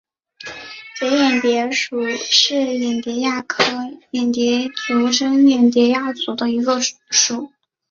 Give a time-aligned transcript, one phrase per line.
[0.99, 3.63] 结眼蝶属是眼蝶亚科
[4.09, 6.79] 眼蝶族珍眼蝶亚族中的一个
[7.11, 7.51] 属。